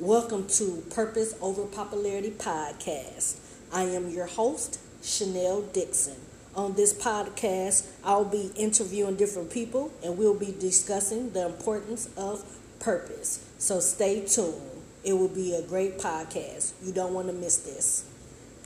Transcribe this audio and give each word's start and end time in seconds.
Welcome 0.00 0.46
to 0.50 0.84
Purpose 0.90 1.34
Over 1.40 1.64
Popularity 1.64 2.30
Podcast. 2.30 3.40
I 3.72 3.82
am 3.82 4.10
your 4.10 4.26
host, 4.26 4.78
Chanel 5.02 5.62
Dixon. 5.62 6.14
On 6.54 6.74
this 6.74 6.94
podcast, 6.94 7.84
I'll 8.04 8.24
be 8.24 8.52
interviewing 8.54 9.16
different 9.16 9.50
people 9.50 9.90
and 10.04 10.16
we'll 10.16 10.38
be 10.38 10.54
discussing 10.56 11.32
the 11.32 11.46
importance 11.46 12.08
of 12.16 12.44
purpose. 12.78 13.44
So 13.58 13.80
stay 13.80 14.24
tuned. 14.24 14.62
It 15.02 15.14
will 15.14 15.26
be 15.26 15.56
a 15.56 15.62
great 15.62 15.98
podcast. 15.98 16.74
You 16.80 16.92
don't 16.92 17.12
want 17.12 17.26
to 17.26 17.32
miss 17.32 17.56
this. 17.56 18.04